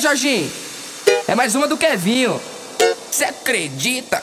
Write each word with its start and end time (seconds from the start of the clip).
Jorginho? 0.00 0.50
É 1.26 1.34
mais 1.34 1.54
uma 1.54 1.66
do 1.66 1.76
Kevinho. 1.76 2.40
Cê 3.10 3.24
acredita? 3.24 4.22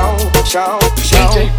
chão, 0.00 0.16
chão, 0.46 0.78
chão. 1.02 1.30
DJ. 1.34 1.50